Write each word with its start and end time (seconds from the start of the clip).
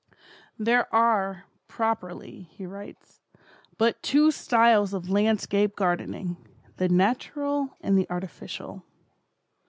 "There 0.57 0.91
are, 0.91 1.45
properly," 1.67 2.47
he 2.53 2.65
writes, 2.65 3.21
"but 3.77 4.01
two 4.01 4.31
styles 4.31 4.95
of 4.95 5.11
landscape 5.11 5.75
gardening, 5.75 6.37
the 6.77 6.89
natural 6.89 7.77
and 7.81 7.95
the 7.95 8.09
artificial. 8.09 8.83